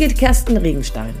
Birgit 0.00 0.16
Kersten 0.16 0.56
Regenstein. 0.56 1.14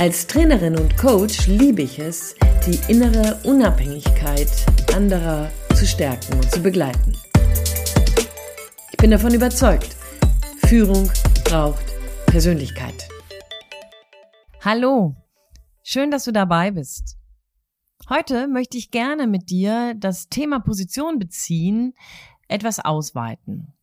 Als 0.00 0.26
Trainerin 0.26 0.74
und 0.74 0.96
Coach 0.96 1.48
liebe 1.48 1.82
ich 1.82 1.98
es, 1.98 2.34
die 2.66 2.80
innere 2.90 3.38
Unabhängigkeit 3.44 4.48
anderer 4.94 5.50
zu 5.74 5.86
stärken 5.86 6.32
und 6.32 6.50
zu 6.50 6.62
begleiten. 6.62 7.12
Ich 8.90 8.96
bin 8.96 9.10
davon 9.10 9.34
überzeugt, 9.34 9.96
Führung 10.66 11.10
braucht 11.44 11.84
Persönlichkeit. 12.24 13.06
Hallo, 14.62 15.14
schön, 15.82 16.10
dass 16.10 16.24
du 16.24 16.32
dabei 16.32 16.70
bist. 16.70 17.18
Heute 18.08 18.48
möchte 18.48 18.78
ich 18.78 18.92
gerne 18.92 19.26
mit 19.26 19.50
dir 19.50 19.92
das 19.94 20.30
Thema 20.30 20.60
Position 20.60 21.18
beziehen, 21.18 21.92
etwas 22.48 22.80
ausweiten. 22.80 23.74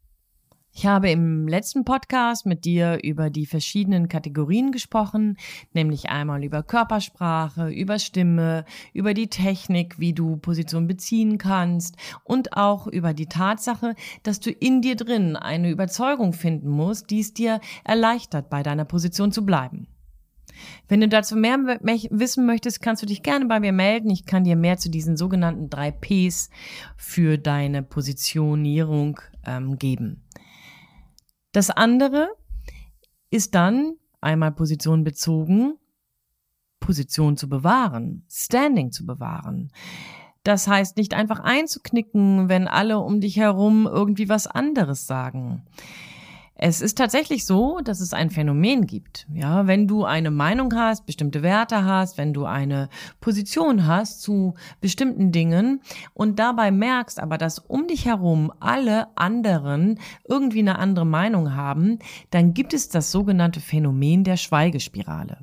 Ich 0.74 0.86
habe 0.86 1.12
im 1.12 1.50
letzten 1.50 1.84
Podcast 1.84 2.46
mit 2.46 2.64
dir 2.64 3.00
über 3.04 3.30
die 3.30 3.46
verschiedenen 3.46 4.08
Kategorien 4.08 4.72
gesprochen, 4.72 5.38
nämlich 5.74 6.10
einmal 6.10 6.46
über 6.46 6.64
Körpersprache, 6.64 7.70
über 7.70 8.00
Stimme, 8.00 8.64
über 8.94 9.14
die 9.14 9.28
Technik, 9.28 10.00
wie 10.00 10.14
du 10.14 10.38
Position 10.38 10.88
beziehen 10.88 11.38
kannst 11.38 11.98
und 12.24 12.56
auch 12.56 12.88
über 12.88 13.14
die 13.14 13.28
Tatsache, 13.28 13.96
dass 14.24 14.40
du 14.40 14.50
in 14.50 14.82
dir 14.82 14.96
drin 14.96 15.36
eine 15.36 15.70
Überzeugung 15.70 16.32
finden 16.32 16.70
musst, 16.70 17.10
die 17.10 17.20
es 17.20 17.34
dir 17.34 17.60
erleichtert, 17.84 18.50
bei 18.50 18.64
deiner 18.64 18.86
Position 18.86 19.34
zu 19.34 19.46
bleiben. 19.46 19.88
Wenn 20.88 21.02
du 21.02 21.08
dazu 21.08 21.36
mehr 21.36 21.58
wissen 21.58 22.46
möchtest, 22.46 22.82
kannst 22.82 23.02
du 23.02 23.08
dich 23.08 23.24
gerne 23.24 23.46
bei 23.46 23.60
mir 23.60 23.72
melden. 23.72 24.10
Ich 24.10 24.26
kann 24.26 24.44
dir 24.44 24.56
mehr 24.56 24.78
zu 24.78 24.90
diesen 24.90 25.18
sogenannten 25.18 25.70
drei 25.70 25.92
Ps 25.92 26.50
für 26.96 27.38
deine 27.38 27.84
Positionierung 27.84 29.20
ähm, 29.46 29.78
geben. 29.78 30.24
Das 31.52 31.70
andere 31.70 32.30
ist 33.30 33.56
dann 33.56 33.94
einmal 34.22 34.52
Position 34.52 35.04
bezogen, 35.04 35.78
Position 36.80 37.38
zu 37.38 37.50
bewahren, 37.50 38.26
Standing 38.30 38.92
zu 38.92 39.06
bewahren. 39.06 39.72
Das 40.44 40.68
heißt, 40.68 40.98
nicht 40.98 41.14
einfach 41.14 41.40
einzuknicken, 41.40 42.50
wenn 42.50 42.68
alle 42.68 43.00
um 43.00 43.22
dich 43.22 43.38
herum 43.38 43.88
irgendwie 43.88 44.30
was 44.30 44.48
anderes 44.48 45.06
sagen. 45.06 45.66
Es 46.64 46.80
ist 46.80 46.96
tatsächlich 46.96 47.48
so, 47.48 47.80
dass 47.84 48.02
es 48.02 48.14
ein 48.14 48.30
Phänomen 48.30 48.86
gibt. 48.86 49.26
Ja, 49.34 49.66
wenn 49.66 49.88
du 49.88 50.06
eine 50.06 50.30
Meinung 50.30 50.72
hast, 50.76 51.08
bestimmte 51.08 51.42
Werte 51.42 51.86
hast, 51.86 52.20
wenn 52.20 52.34
du 52.34 52.46
eine 52.46 52.88
Position 53.20 53.88
hast 53.88 54.22
zu 54.22 54.54
bestimmten 54.80 55.32
Dingen 55.32 55.82
und 56.14 56.38
dabei 56.38 56.70
merkst 56.70 57.20
aber, 57.20 57.40
dass 57.40 57.58
um 57.58 57.88
dich 57.88 58.06
herum 58.06 58.54
alle 58.60 59.08
anderen 59.18 60.00
irgendwie 60.30 60.60
eine 60.60 60.78
andere 60.78 61.08
Meinung 61.08 61.56
haben, 61.56 61.98
dann 62.30 62.54
gibt 62.54 62.76
es 62.76 62.90
das 62.90 63.12
sogenannte 63.12 63.60
Phänomen 63.60 64.24
der 64.24 64.38
Schweigespirale. 64.38 65.40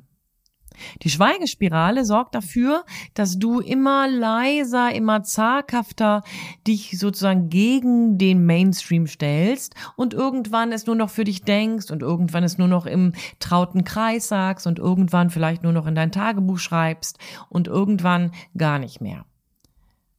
Die 1.01 1.09
Schweigespirale 1.09 2.05
sorgt 2.05 2.35
dafür, 2.35 2.85
dass 3.13 3.39
du 3.39 3.59
immer 3.59 4.07
leiser, 4.07 4.93
immer 4.93 5.23
zaghafter 5.23 6.23
dich 6.67 6.97
sozusagen 6.97 7.49
gegen 7.49 8.17
den 8.17 8.45
Mainstream 8.45 9.07
stellst 9.07 9.75
und 9.95 10.13
irgendwann 10.13 10.71
es 10.71 10.85
nur 10.85 10.95
noch 10.95 11.09
für 11.09 11.23
dich 11.23 11.43
denkst 11.43 11.91
und 11.91 12.01
irgendwann 12.01 12.43
es 12.43 12.57
nur 12.57 12.67
noch 12.67 12.85
im 12.85 13.13
trauten 13.39 13.83
Kreis 13.83 14.27
sagst 14.27 14.67
und 14.67 14.79
irgendwann 14.79 15.29
vielleicht 15.29 15.63
nur 15.63 15.73
noch 15.73 15.87
in 15.87 15.95
dein 15.95 16.11
Tagebuch 16.11 16.59
schreibst 16.59 17.17
und 17.49 17.67
irgendwann 17.67 18.31
gar 18.57 18.79
nicht 18.79 19.01
mehr. 19.01 19.25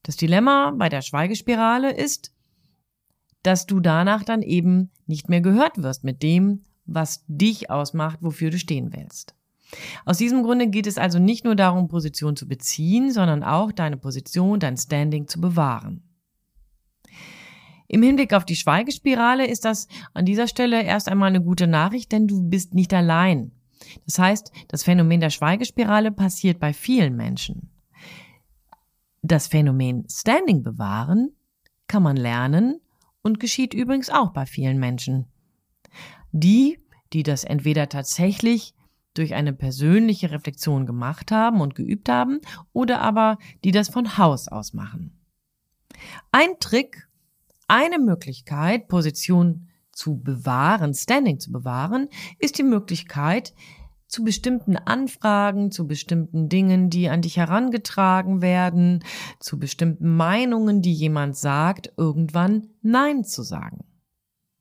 Das 0.02 0.16
Dilemma 0.16 0.72
bei 0.76 0.88
der 0.88 1.02
Schweigespirale 1.02 1.92
ist, 1.92 2.32
dass 3.42 3.66
du 3.66 3.80
danach 3.80 4.24
dann 4.24 4.42
eben 4.42 4.90
nicht 5.06 5.28
mehr 5.28 5.40
gehört 5.40 5.82
wirst 5.82 6.04
mit 6.04 6.22
dem, 6.22 6.64
was 6.86 7.24
dich 7.26 7.70
ausmacht, 7.70 8.18
wofür 8.20 8.50
du 8.50 8.58
stehen 8.58 8.92
willst. 8.92 9.34
Aus 10.04 10.18
diesem 10.18 10.42
Grunde 10.42 10.68
geht 10.68 10.86
es 10.86 10.98
also 10.98 11.18
nicht 11.18 11.44
nur 11.44 11.56
darum, 11.56 11.88
Position 11.88 12.36
zu 12.36 12.48
beziehen, 12.48 13.12
sondern 13.12 13.42
auch 13.44 13.72
deine 13.72 13.96
Position, 13.96 14.60
dein 14.60 14.76
Standing 14.76 15.28
zu 15.28 15.40
bewahren. 15.40 16.02
Im 17.88 18.02
Hinblick 18.02 18.34
auf 18.34 18.44
die 18.44 18.56
Schweigespirale 18.56 19.46
ist 19.46 19.64
das 19.64 19.88
an 20.14 20.24
dieser 20.24 20.46
Stelle 20.46 20.82
erst 20.82 21.08
einmal 21.08 21.28
eine 21.28 21.42
gute 21.42 21.66
Nachricht, 21.66 22.12
denn 22.12 22.28
du 22.28 22.40
bist 22.48 22.72
nicht 22.72 22.94
allein. 22.94 23.52
Das 24.06 24.18
heißt, 24.18 24.52
das 24.68 24.84
Phänomen 24.84 25.20
der 25.20 25.30
Schweigespirale 25.30 26.12
passiert 26.12 26.60
bei 26.60 26.72
vielen 26.72 27.16
Menschen. 27.16 27.70
Das 29.22 29.48
Phänomen 29.48 30.06
Standing 30.08 30.62
bewahren 30.62 31.32
kann 31.88 32.02
man 32.02 32.16
lernen 32.16 32.80
und 33.22 33.40
geschieht 33.40 33.74
übrigens 33.74 34.08
auch 34.08 34.30
bei 34.32 34.46
vielen 34.46 34.78
Menschen. 34.78 35.26
Die, 36.32 36.78
die 37.12 37.24
das 37.24 37.42
entweder 37.42 37.88
tatsächlich 37.88 38.72
durch 39.14 39.34
eine 39.34 39.52
persönliche 39.52 40.30
Reflexion 40.30 40.86
gemacht 40.86 41.32
haben 41.32 41.60
und 41.60 41.74
geübt 41.74 42.08
haben 42.08 42.40
oder 42.72 43.00
aber 43.00 43.38
die 43.64 43.72
das 43.72 43.88
von 43.88 44.18
Haus 44.18 44.48
aus 44.48 44.72
machen. 44.72 45.18
Ein 46.32 46.58
Trick, 46.60 47.08
eine 47.68 47.98
Möglichkeit, 47.98 48.88
Position 48.88 49.68
zu 49.92 50.18
bewahren, 50.18 50.94
Standing 50.94 51.40
zu 51.40 51.52
bewahren, 51.52 52.08
ist 52.38 52.58
die 52.58 52.62
Möglichkeit, 52.62 53.54
zu 54.10 54.24
bestimmten 54.24 54.76
Anfragen, 54.76 55.70
zu 55.70 55.86
bestimmten 55.86 56.48
Dingen, 56.48 56.90
die 56.90 57.08
an 57.08 57.22
dich 57.22 57.36
herangetragen 57.36 58.42
werden, 58.42 59.04
zu 59.38 59.58
bestimmten 59.58 60.16
Meinungen, 60.16 60.82
die 60.82 60.92
jemand 60.92 61.36
sagt, 61.36 61.92
irgendwann 61.96 62.68
Nein 62.82 63.24
zu 63.24 63.42
sagen. 63.42 63.84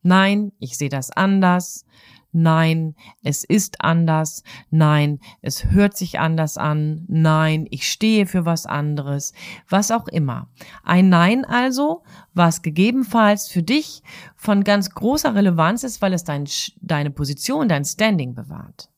Nein, 0.02 0.52
ich 0.60 0.78
sehe 0.78 0.90
das 0.90 1.10
anders. 1.10 1.86
Nein, 2.32 2.96
es 3.24 3.44
ist 3.44 3.82
anders. 3.82 4.44
Nein, 4.70 5.20
es 5.42 5.66
hört 5.66 5.98
sich 5.98 6.20
anders 6.20 6.58
an. 6.58 7.06
Nein, 7.08 7.66
ich 7.72 7.90
stehe 7.90 8.28
für 8.28 8.46
was 8.46 8.66
anderes. 8.66 9.34
Was 9.68 9.92
auch 9.92 10.08
immer. 10.08 10.50
Ein 10.84 11.10
Nein 11.10 11.44
also, 11.46 12.04
was 12.34 12.62
gegebenenfalls 12.62 13.48
für 13.48 13.64
dich 13.64 14.04
von 14.36 14.64
ganz 14.64 14.92
großer 14.92 15.34
Relevanz 15.34 15.84
ist, 15.84 16.02
weil 16.02 16.14
es 16.14 16.24
dein, 16.24 16.48
deine 16.82 17.12
Position, 17.12 17.68
dein 17.68 17.86
Standing 17.86 18.36
bewahrt. 18.36 18.90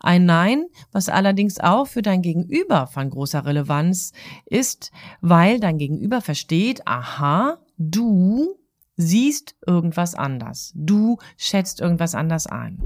Ein 0.00 0.26
Nein, 0.26 0.66
was 0.92 1.08
allerdings 1.08 1.58
auch 1.60 1.86
für 1.86 2.02
dein 2.02 2.22
Gegenüber 2.22 2.86
von 2.86 3.10
großer 3.10 3.44
Relevanz 3.44 4.12
ist, 4.46 4.90
weil 5.20 5.60
dein 5.60 5.78
Gegenüber 5.78 6.20
versteht, 6.20 6.86
aha, 6.86 7.58
du 7.78 8.59
siehst 9.00 9.56
irgendwas 9.66 10.14
anders. 10.14 10.72
Du 10.74 11.18
schätzt 11.36 11.80
irgendwas 11.80 12.14
anders 12.14 12.46
ein. 12.46 12.80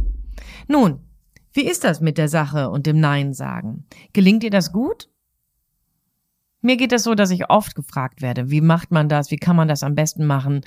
Nun, 0.68 1.00
wie 1.52 1.64
ist 1.64 1.84
das 1.84 2.00
mit 2.00 2.18
der 2.18 2.28
Sache 2.28 2.70
und 2.70 2.86
dem 2.86 2.98
Nein 2.98 3.32
sagen? 3.32 3.86
Gelingt 4.12 4.42
dir 4.42 4.50
das 4.50 4.72
gut? 4.72 5.08
Mir 6.60 6.76
geht 6.78 6.92
es 6.92 7.02
so, 7.02 7.14
dass 7.14 7.30
ich 7.30 7.50
oft 7.50 7.74
gefragt 7.74 8.22
werde, 8.22 8.50
wie 8.50 8.62
macht 8.62 8.90
man 8.90 9.08
das, 9.08 9.30
wie 9.30 9.36
kann 9.36 9.54
man 9.54 9.68
das 9.68 9.82
am 9.82 9.94
besten 9.94 10.24
machen? 10.24 10.62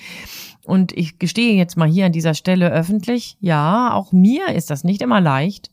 Und 0.64 0.92
ich 0.92 1.18
gestehe 1.18 1.56
jetzt 1.56 1.76
mal 1.76 1.90
hier 1.90 2.06
an 2.06 2.12
dieser 2.12 2.36
Stelle 2.36 2.72
öffentlich, 2.72 3.36
ja, 3.40 3.92
auch 3.94 4.12
mir 4.12 4.50
ist 4.50 4.70
das 4.70 4.84
nicht 4.84 5.02
immer 5.02 5.20
leicht, 5.20 5.72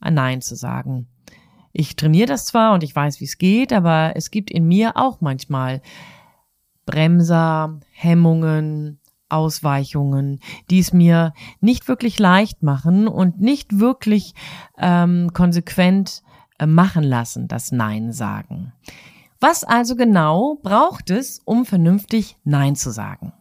ein 0.00 0.14
Nein 0.14 0.40
zu 0.40 0.54
sagen. 0.54 1.08
Ich 1.72 1.96
trainiere 1.96 2.28
das 2.28 2.46
zwar 2.46 2.74
und 2.74 2.84
ich 2.84 2.94
weiß, 2.94 3.20
wie 3.20 3.24
es 3.24 3.38
geht, 3.38 3.72
aber 3.72 4.12
es 4.14 4.30
gibt 4.30 4.52
in 4.52 4.68
mir 4.68 4.96
auch 4.96 5.20
manchmal 5.20 5.82
Bremser, 6.86 7.80
Hemmungen, 7.90 9.00
Ausweichungen, 9.28 10.40
die 10.70 10.78
es 10.78 10.92
mir 10.92 11.32
nicht 11.60 11.88
wirklich 11.88 12.18
leicht 12.18 12.62
machen 12.62 13.08
und 13.08 13.40
nicht 13.40 13.78
wirklich 13.78 14.34
ähm, 14.78 15.32
konsequent 15.32 16.22
äh, 16.58 16.66
machen 16.66 17.04
lassen, 17.04 17.48
das 17.48 17.72
Nein 17.72 18.12
sagen. 18.12 18.72
Was 19.40 19.64
also 19.64 19.96
genau 19.96 20.58
braucht 20.62 21.10
es, 21.10 21.40
um 21.44 21.66
vernünftig 21.66 22.36
Nein 22.44 22.76
zu 22.76 22.90
sagen? 22.90 23.32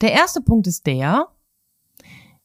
Der 0.00 0.12
erste 0.12 0.40
Punkt 0.40 0.66
ist 0.66 0.86
der, 0.86 1.26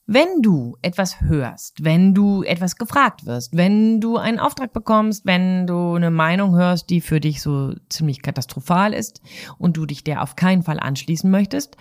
wenn 0.07 0.41
du 0.41 0.77
etwas 0.81 1.21
hörst, 1.21 1.83
wenn 1.83 2.13
du 2.13 2.43
etwas 2.43 2.75
gefragt 2.75 3.25
wirst, 3.25 3.57
wenn 3.57 3.99
du 3.99 4.17
einen 4.17 4.39
Auftrag 4.39 4.71
bekommst, 4.71 5.25
wenn 5.25 5.65
du 5.65 5.95
eine 5.95 6.11
Meinung 6.11 6.55
hörst, 6.55 6.89
die 6.89 7.01
für 7.01 7.19
dich 7.19 7.41
so 7.41 7.73
ziemlich 7.89 8.21
katastrophal 8.21 8.93
ist 8.93 9.21
und 9.57 9.77
du 9.77 9.85
dich 9.85 10.03
der 10.03 10.21
auf 10.21 10.35
keinen 10.35 10.63
Fall 10.63 10.79
anschließen 10.79 11.29
möchtest, 11.29 11.75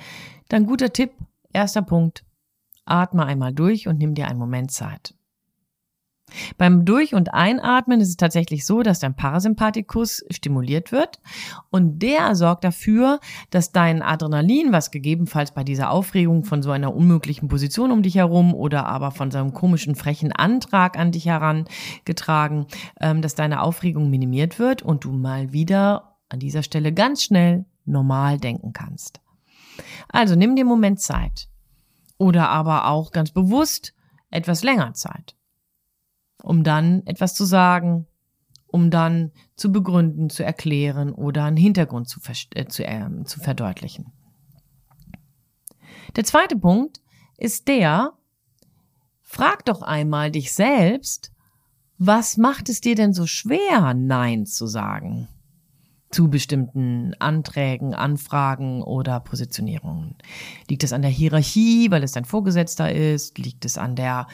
dann 0.49 0.67
guter 0.67 0.93
Tipp, 0.93 1.13
erster 1.53 1.83
Punkt, 1.83 2.25
atme 2.87 3.27
einmal 3.27 3.53
durch 3.53 3.89
und 3.89 3.99
nimm 3.99 4.15
dir 4.15 4.29
einen 4.29 4.39
Moment 4.39 4.71
Zeit. 4.71 5.15
Beim 6.59 6.85
Durch- 6.85 7.15
und 7.15 7.33
Einatmen 7.35 8.01
ist 8.01 8.09
es 8.09 8.17
tatsächlich 8.17 8.67
so, 8.67 8.83
dass 8.83 9.01
dein 9.01 9.17
Parasympathikus 9.17 10.25
stimuliert 10.31 10.93
wird 10.93 11.21
und 11.71 12.01
der 12.01 12.35
sorgt 12.35 12.65
dafür, 12.65 13.21
dass 13.51 13.73
dein 13.73 14.03
Adrenalin, 14.03 14.73
was 14.73 14.91
gegebenenfalls 14.91 15.53
bei 15.53 15.65
dieser 15.65 15.91
Aufregung 15.91 16.45
von 16.45 16.63
so 16.63 16.71
einer 16.71 16.95
unmöglichen 16.95 17.49
Position 17.49 17.91
um 17.91 18.03
dich 18.03 18.17
herum 18.17 18.55
oder 18.55 18.87
aber 18.87 19.11
von 19.11 19.31
so 19.31 19.39
einem 19.39 19.53
komischen 19.53 19.95
frechen 19.95 20.33
Antrag 20.33 20.99
an 20.99 21.13
dich 21.13 21.27
herangetragen, 21.27 22.67
ähm, 23.01 23.23
dass 23.23 23.35
deine 23.35 23.63
Aufregung 23.63 24.11
minimiert 24.11 24.59
wird 24.59 24.83
und 24.83 25.05
du 25.05 25.13
mal 25.13 25.53
wieder 25.53 26.17
an 26.29 26.39
dieser 26.39 26.63
Stelle 26.63 26.93
ganz 26.93 27.23
schnell 27.23 27.65
normal 27.85 28.39
denken 28.39 28.73
kannst. 28.73 29.21
Also 30.09 30.35
nimm 30.35 30.57
dir 30.57 30.65
Moment 30.65 31.01
Zeit 31.01 31.49
oder 32.19 32.49
aber 32.49 32.87
auch 32.87 33.13
ganz 33.13 33.31
bewusst 33.31 33.95
etwas 34.31 34.63
länger 34.63 34.95
Zeit. 34.95 35.34
Um 36.45 36.63
dann 36.63 37.07
etwas 37.07 37.35
zu 37.35 37.45
sagen, 37.45 38.07
um 38.67 38.91
dann 38.91 39.33
zu 39.57 39.73
begründen, 39.73 40.31
zu 40.31 40.45
erklären 40.45 41.13
oder 41.13 41.45
einen 41.45 41.57
Hintergrund 41.57 42.09
zu, 42.09 42.21
äh, 42.55 42.67
zu, 42.67 42.85
äh, 42.85 43.25
zu 43.25 43.41
verdeutlichen. 43.41 44.13
Der 46.17 46.25
zweite 46.25 46.57
Punkt 46.57 47.01
ist 47.39 47.67
der, 47.67 48.13
frag 49.23 49.65
doch 49.65 49.83
einmal 49.83 50.31
dich 50.31 50.53
selbst, 50.53 51.33
was 51.99 52.37
macht 52.37 52.69
es 52.69 52.81
dir 52.81 52.95
denn 52.95 53.15
so 53.15 53.27
schwer, 53.27 53.95
Nein 53.95 54.45
zu 54.45 54.67
sagen? 54.67 55.29
Zu 56.15 56.31
bestimmten 56.31 57.13
Anträgen, 57.19 57.93
Anfragen 57.93 58.83
oder 58.83 59.19
Positionierungen? 59.19 60.15
Liegt 60.71 60.85
es 60.85 60.93
an 60.93 61.03
der 61.03 61.11
Hierarchie, 61.11 61.91
weil 61.91 62.05
es 62.05 62.13
dein 62.13 62.25
Vorgesetzter 62.25 62.93
ist? 62.93 63.37
Liegt 63.37 63.65
es 63.65 63.79
an 63.79 63.97
der 63.97 64.29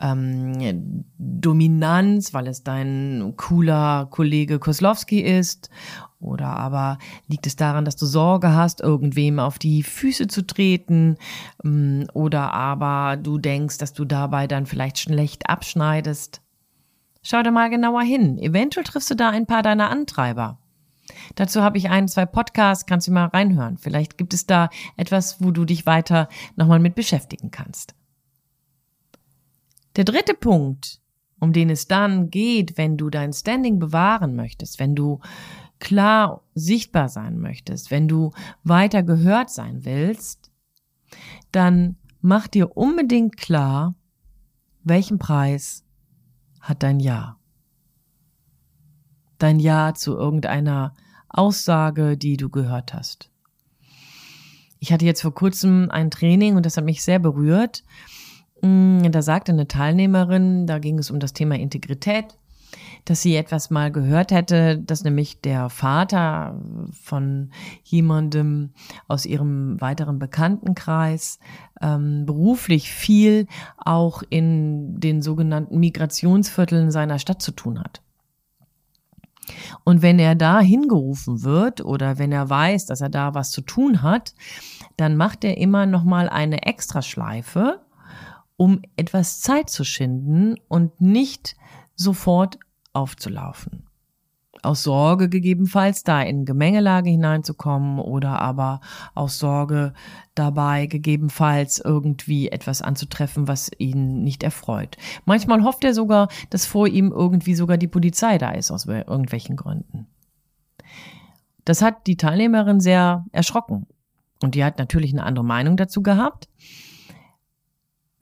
ähm, 0.00 1.04
Dominanz, 1.18 2.32
weil 2.32 2.46
es 2.46 2.64
dein 2.64 3.34
cooler 3.36 4.06
Kollege 4.10 4.58
Koslowski 4.58 5.20
ist? 5.20 5.68
Oder 6.18 6.46
aber 6.46 6.96
liegt 7.26 7.46
es 7.46 7.56
daran, 7.56 7.84
dass 7.84 7.96
du 7.96 8.06
Sorge 8.06 8.54
hast, 8.54 8.80
irgendwem 8.80 9.38
auf 9.38 9.58
die 9.58 9.82
Füße 9.82 10.28
zu 10.28 10.46
treten? 10.46 11.16
Ähm, 11.62 12.06
oder 12.14 12.54
aber 12.54 13.18
du 13.18 13.36
denkst, 13.36 13.76
dass 13.76 13.92
du 13.92 14.06
dabei 14.06 14.46
dann 14.46 14.64
vielleicht 14.64 14.98
schlecht 14.98 15.50
abschneidest? 15.50 16.40
Schau 17.22 17.42
da 17.42 17.50
mal 17.50 17.68
genauer 17.68 18.02
hin. 18.02 18.38
Eventuell 18.38 18.84
triffst 18.84 19.10
du 19.10 19.14
da 19.14 19.28
ein 19.28 19.44
paar 19.44 19.62
deiner 19.62 19.90
Antreiber. 19.90 20.58
Dazu 21.34 21.62
habe 21.62 21.78
ich 21.78 21.88
ein, 21.88 22.08
zwei 22.08 22.26
Podcasts, 22.26 22.86
kannst 22.86 23.08
du 23.08 23.12
mal 23.12 23.26
reinhören. 23.26 23.78
Vielleicht 23.78 24.18
gibt 24.18 24.34
es 24.34 24.46
da 24.46 24.68
etwas, 24.96 25.42
wo 25.42 25.50
du 25.50 25.64
dich 25.64 25.86
weiter 25.86 26.28
nochmal 26.56 26.78
mit 26.78 26.94
beschäftigen 26.94 27.50
kannst. 27.50 27.94
Der 29.96 30.04
dritte 30.04 30.34
Punkt, 30.34 31.00
um 31.40 31.52
den 31.52 31.70
es 31.70 31.86
dann 31.86 32.30
geht, 32.30 32.78
wenn 32.78 32.96
du 32.96 33.10
dein 33.10 33.32
Standing 33.32 33.78
bewahren 33.78 34.36
möchtest, 34.36 34.78
wenn 34.78 34.94
du 34.94 35.20
klar 35.78 36.42
sichtbar 36.54 37.08
sein 37.08 37.38
möchtest, 37.38 37.90
wenn 37.90 38.08
du 38.08 38.32
weiter 38.64 39.02
gehört 39.02 39.50
sein 39.50 39.84
willst, 39.84 40.50
dann 41.52 41.96
mach 42.20 42.48
dir 42.48 42.76
unbedingt 42.76 43.36
klar, 43.36 43.94
welchen 44.82 45.18
Preis 45.18 45.84
hat 46.60 46.82
dein 46.82 47.00
Ja 47.00 47.37
dein 49.38 49.58
Ja 49.58 49.94
zu 49.94 50.16
irgendeiner 50.16 50.94
Aussage, 51.28 52.16
die 52.16 52.36
du 52.36 52.48
gehört 52.48 52.94
hast. 52.94 53.30
Ich 54.80 54.92
hatte 54.92 55.04
jetzt 55.04 55.22
vor 55.22 55.34
kurzem 55.34 55.90
ein 55.90 56.10
Training 56.10 56.56
und 56.56 56.64
das 56.64 56.76
hat 56.76 56.84
mich 56.84 57.02
sehr 57.02 57.18
berührt. 57.18 57.82
Mm, 58.62 59.10
da 59.10 59.22
sagte 59.22 59.52
eine 59.52 59.68
Teilnehmerin, 59.68 60.66
da 60.66 60.78
ging 60.78 60.98
es 60.98 61.10
um 61.10 61.20
das 61.20 61.32
Thema 61.32 61.56
Integrität, 61.56 62.26
dass 63.04 63.22
sie 63.22 63.34
etwas 63.34 63.70
mal 63.70 63.90
gehört 63.90 64.30
hätte, 64.30 64.78
dass 64.78 65.02
nämlich 65.02 65.40
der 65.40 65.68
Vater 65.68 66.60
von 66.92 67.50
jemandem 67.82 68.70
aus 69.08 69.26
ihrem 69.26 69.80
weiteren 69.80 70.18
Bekanntenkreis 70.18 71.38
ähm, 71.80 72.24
beruflich 72.26 72.90
viel 72.90 73.46
auch 73.78 74.22
in 74.28 75.00
den 75.00 75.22
sogenannten 75.22 75.78
Migrationsvierteln 75.80 76.90
seiner 76.90 77.18
Stadt 77.18 77.42
zu 77.42 77.52
tun 77.52 77.80
hat. 77.80 78.02
Und 79.88 80.02
wenn 80.02 80.18
er 80.18 80.34
da 80.34 80.60
hingerufen 80.60 81.44
wird 81.44 81.82
oder 81.82 82.18
wenn 82.18 82.30
er 82.30 82.50
weiß, 82.50 82.84
dass 82.84 83.00
er 83.00 83.08
da 83.08 83.32
was 83.32 83.50
zu 83.50 83.62
tun 83.62 84.02
hat, 84.02 84.34
dann 84.98 85.16
macht 85.16 85.44
er 85.44 85.56
immer 85.56 85.86
noch 85.86 86.04
mal 86.04 86.28
eine 86.28 86.66
Extraschleife, 86.66 87.80
um 88.58 88.82
etwas 88.96 89.40
Zeit 89.40 89.70
zu 89.70 89.84
schinden 89.84 90.56
und 90.68 91.00
nicht 91.00 91.56
sofort 91.94 92.58
aufzulaufen 92.92 93.87
aus 94.62 94.82
Sorge 94.82 95.28
gegebenenfalls 95.28 96.02
da 96.02 96.22
in 96.22 96.44
Gemengelage 96.44 97.10
hineinzukommen 97.10 97.98
oder 97.98 98.40
aber 98.40 98.80
aus 99.14 99.38
Sorge 99.38 99.92
dabei 100.34 100.86
gegebenenfalls 100.86 101.78
irgendwie 101.78 102.48
etwas 102.48 102.82
anzutreffen, 102.82 103.48
was 103.48 103.70
ihn 103.78 104.22
nicht 104.22 104.42
erfreut. 104.42 104.96
Manchmal 105.24 105.64
hofft 105.64 105.84
er 105.84 105.94
sogar, 105.94 106.28
dass 106.50 106.66
vor 106.66 106.86
ihm 106.86 107.12
irgendwie 107.12 107.54
sogar 107.54 107.76
die 107.76 107.88
Polizei 107.88 108.38
da 108.38 108.50
ist 108.50 108.70
aus 108.70 108.86
irgendwelchen 108.86 109.56
Gründen. 109.56 110.06
Das 111.64 111.82
hat 111.82 112.06
die 112.06 112.16
Teilnehmerin 112.16 112.80
sehr 112.80 113.26
erschrocken 113.32 113.86
und 114.42 114.54
die 114.54 114.64
hat 114.64 114.78
natürlich 114.78 115.12
eine 115.12 115.24
andere 115.24 115.44
Meinung 115.44 115.76
dazu 115.76 116.02
gehabt. 116.02 116.48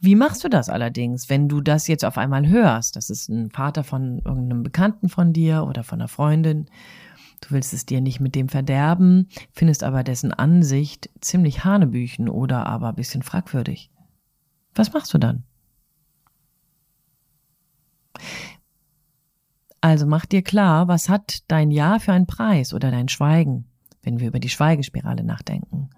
Wie 0.00 0.14
machst 0.14 0.44
du 0.44 0.48
das 0.48 0.68
allerdings, 0.68 1.30
wenn 1.30 1.48
du 1.48 1.60
das 1.60 1.88
jetzt 1.88 2.04
auf 2.04 2.18
einmal 2.18 2.46
hörst? 2.48 2.96
Das 2.96 3.08
ist 3.08 3.28
ein 3.28 3.50
Vater 3.50 3.82
von 3.82 4.18
irgendeinem 4.18 4.62
Bekannten 4.62 5.08
von 5.08 5.32
dir 5.32 5.64
oder 5.64 5.84
von 5.84 6.00
einer 6.00 6.08
Freundin. 6.08 6.66
Du 7.40 7.50
willst 7.50 7.72
es 7.72 7.86
dir 7.86 8.00
nicht 8.00 8.20
mit 8.20 8.34
dem 8.34 8.48
verderben, 8.48 9.28
findest 9.52 9.82
aber 9.84 10.04
dessen 10.04 10.32
Ansicht 10.32 11.10
ziemlich 11.20 11.64
hanebüchen 11.64 12.28
oder 12.28 12.66
aber 12.66 12.90
ein 12.90 12.94
bisschen 12.94 13.22
fragwürdig. 13.22 13.90
Was 14.74 14.92
machst 14.92 15.12
du 15.14 15.18
dann? 15.18 15.44
Also 19.80 20.06
mach 20.06 20.26
dir 20.26 20.42
klar, 20.42 20.88
was 20.88 21.08
hat 21.08 21.42
dein 21.48 21.70
Ja 21.70 21.98
für 21.98 22.12
einen 22.12 22.26
Preis 22.26 22.74
oder 22.74 22.90
dein 22.90 23.08
Schweigen, 23.08 23.66
wenn 24.02 24.20
wir 24.20 24.28
über 24.28 24.40
die 24.40 24.48
Schweigespirale 24.48 25.22
nachdenken. 25.22 25.90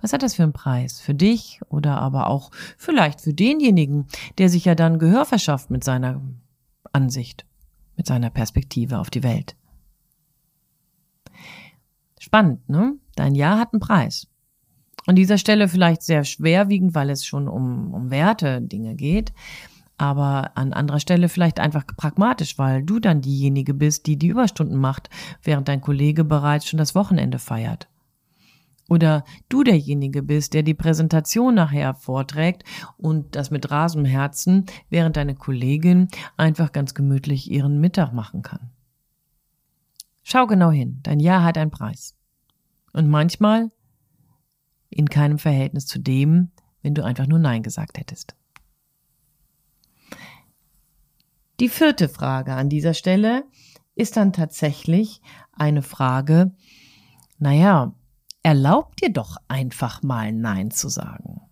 Was 0.00 0.12
hat 0.12 0.22
das 0.22 0.34
für 0.34 0.44
einen 0.44 0.52
Preis? 0.52 1.00
Für 1.00 1.14
dich 1.14 1.60
oder 1.68 1.98
aber 1.98 2.28
auch 2.28 2.50
vielleicht 2.76 3.20
für 3.20 3.34
denjenigen, 3.34 4.06
der 4.38 4.48
sich 4.48 4.64
ja 4.64 4.74
dann 4.74 4.98
Gehör 4.98 5.24
verschafft 5.24 5.70
mit 5.70 5.82
seiner 5.82 6.22
Ansicht, 6.92 7.44
mit 7.96 8.06
seiner 8.06 8.30
Perspektive 8.30 8.98
auf 8.98 9.10
die 9.10 9.24
Welt. 9.24 9.56
Spannend, 12.20 12.68
ne? 12.68 12.94
Dein 13.16 13.34
Ja 13.34 13.58
hat 13.58 13.72
einen 13.72 13.80
Preis. 13.80 14.28
An 15.06 15.16
dieser 15.16 15.38
Stelle 15.38 15.68
vielleicht 15.68 16.02
sehr 16.02 16.24
schwerwiegend, 16.24 16.94
weil 16.94 17.10
es 17.10 17.24
schon 17.24 17.48
um, 17.48 17.92
um 17.94 18.10
Werte, 18.10 18.60
Dinge 18.60 18.94
geht. 18.94 19.32
Aber 19.96 20.52
an 20.56 20.72
anderer 20.72 21.00
Stelle 21.00 21.28
vielleicht 21.28 21.58
einfach 21.58 21.84
pragmatisch, 21.86 22.56
weil 22.56 22.84
du 22.84 23.00
dann 23.00 23.20
diejenige 23.20 23.74
bist, 23.74 24.06
die 24.06 24.16
die 24.16 24.28
Überstunden 24.28 24.76
macht, 24.76 25.10
während 25.42 25.66
dein 25.66 25.80
Kollege 25.80 26.22
bereits 26.22 26.68
schon 26.68 26.78
das 26.78 26.94
Wochenende 26.94 27.40
feiert 27.40 27.88
oder 28.88 29.24
du 29.48 29.62
derjenige 29.62 30.22
bist, 30.22 30.54
der 30.54 30.62
die 30.62 30.74
Präsentation 30.74 31.54
nachher 31.54 31.94
vorträgt 31.94 32.64
und 32.96 33.36
das 33.36 33.50
mit 33.50 33.70
rasem 33.70 34.04
Herzen, 34.04 34.66
während 34.88 35.16
deine 35.16 35.34
Kollegin 35.34 36.08
einfach 36.36 36.72
ganz 36.72 36.94
gemütlich 36.94 37.50
ihren 37.50 37.80
Mittag 37.80 38.12
machen 38.12 38.42
kann. 38.42 38.70
Schau 40.22 40.46
genau 40.46 40.70
hin, 40.70 41.00
dein 41.02 41.20
Ja 41.20 41.42
hat 41.42 41.56
einen 41.56 41.70
Preis. 41.70 42.14
Und 42.92 43.08
manchmal 43.08 43.70
in 44.90 45.08
keinem 45.08 45.38
Verhältnis 45.38 45.86
zu 45.86 45.98
dem, 45.98 46.50
wenn 46.82 46.94
du 46.94 47.04
einfach 47.04 47.26
nur 47.26 47.38
Nein 47.38 47.62
gesagt 47.62 47.98
hättest. 47.98 48.34
Die 51.60 51.68
vierte 51.68 52.08
Frage 52.08 52.54
an 52.54 52.68
dieser 52.68 52.94
Stelle 52.94 53.44
ist 53.94 54.16
dann 54.16 54.32
tatsächlich 54.32 55.20
eine 55.52 55.82
Frage, 55.82 56.52
naja, 57.38 57.94
erlaub 58.48 58.96
dir 58.96 59.12
doch 59.12 59.36
einfach 59.46 60.02
mal 60.02 60.32
Nein 60.32 60.70
zu 60.70 60.88
sagen. 60.88 61.42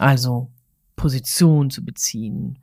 Also 0.00 0.50
Position 0.96 1.70
zu 1.70 1.84
beziehen 1.84 2.58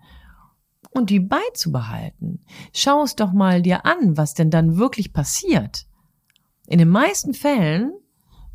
und 0.91 1.09
die 1.09 1.21
beizubehalten. 1.21 2.43
Schau 2.73 3.03
es 3.03 3.15
doch 3.15 3.31
mal 3.31 3.61
dir 3.61 3.85
an, 3.85 4.17
was 4.17 4.33
denn 4.33 4.49
dann 4.49 4.75
wirklich 4.75 5.13
passiert. 5.13 5.87
In 6.67 6.79
den 6.79 6.89
meisten 6.89 7.33
Fällen 7.33 7.93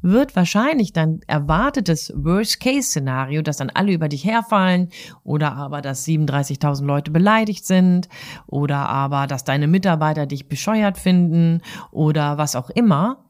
wird 0.02 0.36
wahrscheinlich 0.36 0.92
dein 0.92 1.20
erwartetes 1.26 2.12
Worst-Case-Szenario, 2.14 3.40
dass 3.40 3.56
dann 3.56 3.70
alle 3.70 3.94
über 3.94 4.10
dich 4.10 4.26
herfallen 4.26 4.90
oder 5.24 5.54
aber, 5.54 5.80
dass 5.80 6.06
37.000 6.06 6.84
Leute 6.84 7.10
beleidigt 7.10 7.64
sind 7.64 8.10
oder 8.46 8.86
aber, 8.90 9.26
dass 9.26 9.44
deine 9.44 9.66
Mitarbeiter 9.66 10.26
dich 10.26 10.46
bescheuert 10.46 10.98
finden 10.98 11.62
oder 11.90 12.36
was 12.36 12.54
auch 12.54 12.68
immer, 12.68 13.29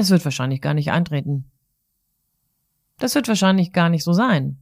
das 0.00 0.08
wird 0.08 0.24
wahrscheinlich 0.24 0.62
gar 0.62 0.72
nicht 0.72 0.90
eintreten. 0.90 1.44
Das 2.98 3.14
wird 3.14 3.28
wahrscheinlich 3.28 3.72
gar 3.72 3.90
nicht 3.90 4.02
so 4.02 4.14
sein. 4.14 4.58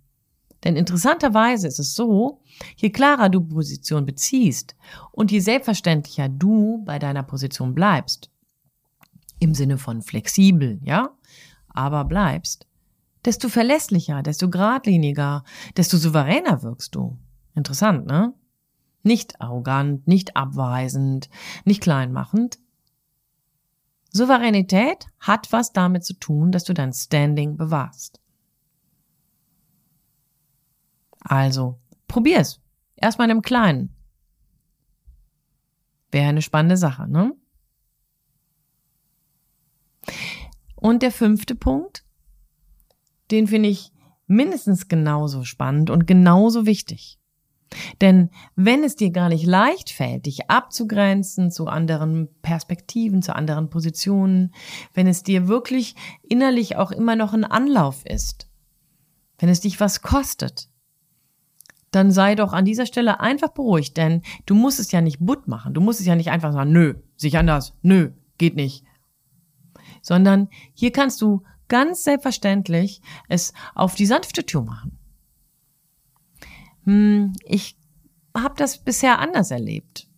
Denn 0.65 0.75
interessanterweise 0.75 1.69
ist 1.69 1.79
es 1.79 1.95
so, 1.95 2.43
je 2.77 2.91
klarer 2.91 3.29
du 3.29 3.41
Position 3.41 4.05
beziehst 4.05 4.75
und 5.13 5.31
je 5.31 5.39
selbstverständlicher 5.39 6.29
du 6.29 6.83
bei 6.85 6.99
deiner 6.99 7.23
Position 7.23 7.73
bleibst, 7.73 8.31
im 9.39 9.55
Sinne 9.55 9.79
von 9.79 10.03
flexibel, 10.03 10.81
ja, 10.83 11.11
aber 11.69 12.05
bleibst, 12.05 12.67
desto 13.25 13.49
verlässlicher, 13.49 14.25
desto 14.25 14.51
geradliniger, 14.51 15.45
desto 15.77 15.99
souveräner 15.99 16.65
wirkst 16.65 16.97
du. 16.97 17.17
Interessant, 17.55 18.07
ne? 18.07 18.35
Nicht 19.05 19.41
arrogant, 19.41 20.09
nicht 20.09 20.37
abweisend, 20.37 21.31
nicht 21.65 21.81
kleinmachend, 21.81 22.59
Souveränität 24.11 25.07
hat 25.21 25.53
was 25.53 25.73
damit 25.73 26.05
zu 26.05 26.15
tun, 26.15 26.51
dass 26.53 26.65
du 26.65 26.75
dein 26.75 26.93
Standing 26.93 27.57
bewahrst. 27.57 28.21
Also, 31.21 31.79
probier's. 32.07 32.61
Erstmal 32.97 33.31
im 33.31 33.43
Kleinen. 33.43 33.95
Wäre 36.11 36.29
eine 36.29 36.43
spannende 36.43 36.77
Sache, 36.77 37.07
ne? 37.09 37.35
Und 40.75 41.03
der 41.03 41.13
fünfte 41.13 41.55
Punkt, 41.55 42.05
den 43.31 43.47
finde 43.47 43.69
ich 43.69 43.93
mindestens 44.27 44.89
genauso 44.89 45.45
spannend 45.45 45.91
und 45.91 46.07
genauso 46.07 46.67
wichtig. 46.67 47.19
Denn 48.01 48.31
wenn 48.57 48.83
es 48.83 48.97
dir 48.97 49.11
gar 49.11 49.29
nicht 49.29 49.45
leicht 49.45 49.91
fällt, 49.91 50.27
dich 50.27 50.51
abzugrenzen 50.51 51.51
zu 51.51 51.67
anderen 51.67 52.29
Perspektiven, 52.43 53.23
zu 53.23 53.35
anderen 53.35 53.71
Positionen, 53.71 54.55
wenn 54.95 55.07
es 55.07 55.23
dir 55.23 55.49
wirklich 55.49 55.95
innerlich 56.23 56.77
auch 56.77 56.91
immer 56.91 57.17
noch 57.17 57.35
ein 57.35 57.45
Anlauf 57.45 58.05
ist, 58.07 58.49
wenn 59.39 59.49
es 59.49 59.61
dich 59.61 59.81
was 59.81 60.03
kostet, 60.03 60.69
dann 61.91 62.11
sei 62.11 62.35
doch 62.35 62.53
an 62.53 62.65
dieser 62.65 62.87
Stelle 62.87 63.21
einfach 63.21 63.49
beruhigt, 63.49 63.97
denn 63.97 64.23
du 64.47 64.55
musst 64.55 64.79
es 64.79 64.93
ja 64.93 65.01
nicht 65.01 65.19
butt 65.21 65.49
machen. 65.49 65.75
Du 65.75 65.81
musst 65.81 66.01
es 66.01 66.07
ja 66.07 66.17
nicht 66.17 66.31
einfach 66.31 66.53
sagen, 66.53 66.73
nö, 66.73 66.95
sich 67.17 67.39
anders, 67.39 67.75
nö, 67.83 68.11
geht 68.37 68.57
nicht. 68.57 68.85
Sondern 70.03 70.49
hier 70.75 70.93
kannst 70.93 71.21
du 71.23 71.43
ganz 71.69 72.05
selbstverständlich 72.05 73.01
es 73.29 73.53
auf 73.75 73.95
die 73.95 74.07
sanfte 74.07 74.45
Tür 74.45 74.63
machen. 74.63 74.98
Hm, 76.89 77.35
ich 77.45 77.77
habe 78.35 78.55
das 78.57 78.79
bisher 78.79 79.19
anders 79.19 79.51
erlebt. 79.51 80.09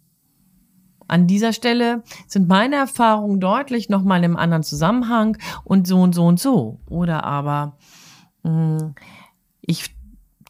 An 1.09 1.27
dieser 1.27 1.53
Stelle 1.53 2.05
sind 2.29 2.47
meine 2.47 2.77
Erfahrungen 2.77 3.41
deutlich 3.41 3.89
nochmal 3.89 4.23
im 4.23 4.37
anderen 4.37 4.63
Zusammenhang 4.63 5.37
und 5.65 5.89
so 5.89 6.01
und 6.01 6.15
so 6.15 6.25
und 6.25 6.39
so. 6.39 6.79
Oder 6.89 7.25
aber 7.25 7.77
hm, 8.45 8.95
ich 9.63 9.97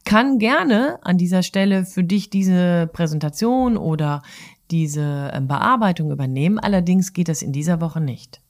kann 0.05 0.39
gerne 0.39 0.99
an 1.03 1.17
dieser 1.17 1.43
Stelle 1.43 1.87
für 1.87 2.05
dich 2.05 2.29
diese 2.29 2.91
Präsentation 2.93 3.79
oder 3.79 4.21
diese 4.71 5.31
ähm, 5.33 5.49
Bearbeitung 5.49 6.11
übernehmen. 6.11 6.59
Allerdings 6.59 7.15
geht 7.15 7.29
das 7.29 7.41
in 7.41 7.55
dieser 7.55 7.81
Woche 7.81 8.03
nicht. 8.03 8.43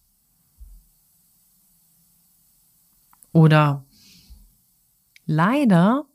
Oder 3.33 3.85
leider 5.27 6.10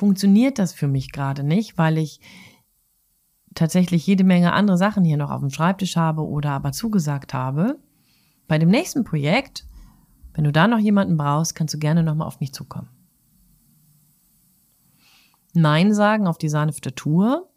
funktioniert 0.00 0.58
das 0.58 0.72
für 0.72 0.88
mich 0.88 1.12
gerade 1.12 1.44
nicht, 1.44 1.76
weil 1.76 1.98
ich 1.98 2.20
tatsächlich 3.54 4.06
jede 4.06 4.24
Menge 4.24 4.54
andere 4.54 4.78
Sachen 4.78 5.04
hier 5.04 5.18
noch 5.18 5.30
auf 5.30 5.40
dem 5.40 5.50
Schreibtisch 5.50 5.96
habe 5.96 6.26
oder 6.26 6.52
aber 6.52 6.72
zugesagt 6.72 7.34
habe. 7.34 7.78
Bei 8.48 8.58
dem 8.58 8.70
nächsten 8.70 9.04
Projekt, 9.04 9.66
wenn 10.32 10.44
du 10.44 10.52
da 10.52 10.68
noch 10.68 10.78
jemanden 10.78 11.18
brauchst, 11.18 11.54
kannst 11.54 11.74
du 11.74 11.78
gerne 11.78 12.02
nochmal 12.02 12.26
auf 12.26 12.40
mich 12.40 12.54
zukommen. 12.54 12.88
Nein 15.52 15.92
sagen 15.92 16.26
auf 16.26 16.38
die 16.38 16.48
sanfte 16.48 16.94
Tour 16.94 17.50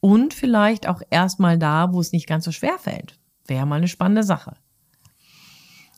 und 0.00 0.34
vielleicht 0.34 0.86
auch 0.86 1.00
erstmal 1.08 1.58
da, 1.58 1.94
wo 1.94 2.00
es 2.00 2.12
nicht 2.12 2.26
ganz 2.26 2.44
so 2.44 2.52
schwer 2.52 2.76
fällt. 2.78 3.18
Wäre 3.46 3.64
mal 3.64 3.76
eine 3.76 3.88
spannende 3.88 4.24
Sache. 4.24 4.58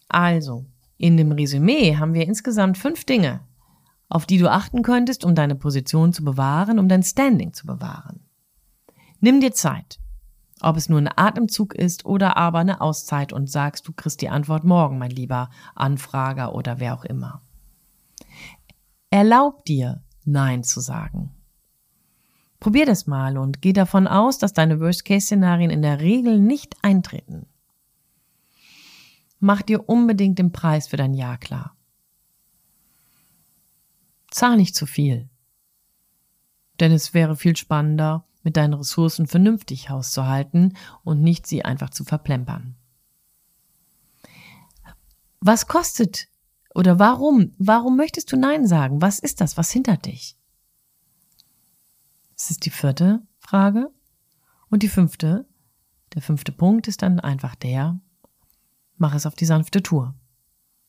Also, 0.09 0.67
in 0.99 1.17
dem 1.17 1.33
Resümee 1.33 1.97
haben 1.97 2.15
wir 2.15 2.29
insgesamt 2.29 2.79
fünf 2.79 3.05
Dinge, 3.05 3.41
auf 4.09 4.27
die 4.27 4.39
du 4.39 4.51
achten 4.51 4.83
könntest, 4.83 5.25
um 5.25 5.35
deine 5.35 5.55
Position 5.55 6.13
zu 6.13 6.25
bewahren, 6.25 6.79
um 6.79 6.89
dein 6.89 7.03
Standing 7.03 7.53
zu 7.53 7.67
bewahren. 7.67 8.21
Nimm 9.21 9.41
dir 9.41 9.53
Zeit, 9.53 9.99
ob 10.61 10.77
es 10.77 10.89
nur 10.89 11.01
ein 11.01 11.11
Atemzug 11.15 11.75
ist 11.75 12.05
oder 12.05 12.37
aber 12.37 12.59
eine 12.59 12.81
Auszeit 12.81 13.33
und 13.33 13.51
sagst, 13.51 13.87
du 13.87 13.93
kriegst 13.93 14.23
die 14.23 14.29
Antwort 14.29 14.65
morgen, 14.65 14.99
mein 14.99 15.11
lieber 15.11 15.51
Anfrager 15.75 16.55
oder 16.55 16.81
wer 16.81 16.95
auch 16.95 17.05
immer. 17.05 17.43
Erlaub 19.11 19.65
dir, 19.65 20.03
Nein 20.25 20.63
zu 20.63 20.81
sagen. 20.81 21.31
Probier 22.61 22.87
das 22.87 23.07
mal 23.07 23.39
und 23.39 23.63
geh 23.63 23.73
davon 23.73 24.07
aus, 24.07 24.39
dass 24.39 24.53
deine 24.53 24.81
Worst-Case-Szenarien 24.81 25.71
in 25.71 25.81
der 25.81 26.01
Regel 26.01 26.39
nicht 26.39 26.77
eintreten. 26.83 27.47
Mach 29.39 29.63
dir 29.63 29.89
unbedingt 29.89 30.39
den 30.39 30.51
Preis 30.51 30.89
für 30.89 30.97
dein 30.97 31.15
Ja 31.15 31.37
klar. 31.37 31.78
Zahl 34.31 34.57
nicht 34.57 34.75
zu 34.75 34.87
viel. 34.87 35.29
Denn 36.81 36.93
es 36.93 37.15
wäre 37.15 37.37
viel 37.37 37.57
spannender, 37.57 38.25
mit 38.43 38.57
deinen 38.57 38.75
Ressourcen 38.75 39.27
vernünftig 39.27 39.91
hauszuhalten 39.91 40.77
und 41.03 41.23
nicht 41.23 41.47
sie 41.47 41.65
einfach 41.65 41.91
zu 41.91 42.05
verplempern. 42.05 42.77
Was 45.41 45.67
kostet 45.67 46.29
oder 46.75 46.99
warum? 46.99 47.55
Warum 47.59 47.97
möchtest 47.97 48.33
du 48.33 48.37
Nein 48.37 48.67
sagen? 48.67 49.03
Was 49.03 49.19
ist 49.19 49.41
das? 49.41 49.57
Was 49.57 49.71
hindert 49.71 50.07
dich? 50.07 50.37
Das 52.37 52.51
ist 52.51 52.65
die 52.65 52.71
vierte 52.71 53.23
Frage. 53.39 53.91
Und 54.71 54.83
die 54.83 54.89
fünfte, 54.89 55.47
der 56.15 56.23
fünfte 56.23 56.53
Punkt 56.53 56.89
ist 56.89 57.03
dann 57.03 57.21
einfach 57.21 57.55
der, 57.55 58.01
Mach 58.99 59.15
es 59.15 59.27
auf 59.27 59.37
die 59.37 59.47
sanfte 59.47 59.81
Tour. 59.81 60.15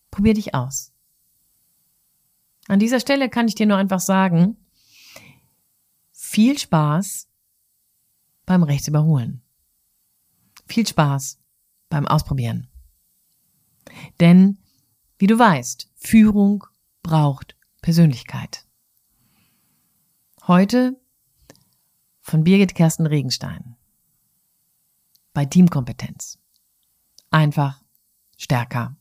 Probier 0.09 0.33
dich 0.33 0.55
aus. 0.55 0.91
An 2.69 2.77
dieser 2.77 2.99
Stelle 2.99 3.29
kann 3.29 3.47
ich 3.47 3.55
dir 3.55 3.65
nur 3.65 3.77
einfach 3.77 3.99
sagen, 3.99 4.55
viel 6.11 6.57
Spaß 6.57 7.27
beim 8.45 8.61
Rechtsüberholen. 8.61 9.41
Viel 10.67 10.87
Spaß 10.87 11.39
beim 11.89 12.07
Ausprobieren. 12.07 12.69
Denn, 14.19 14.59
wie 15.17 15.25
du 15.25 15.39
weißt, 15.39 15.89
Führung 15.95 16.63
braucht 17.01 17.57
Persönlichkeit. 17.81 18.67
Heute 20.45 21.01
von 22.21 22.43
Birgit 22.43 22.75
Kersten 22.75 23.07
Regenstein 23.07 23.77
bei 25.33 25.45
Teamkompetenz. 25.45 26.37
Einfach 27.31 27.81
stärker 28.37 28.95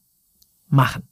machen. 0.69 1.08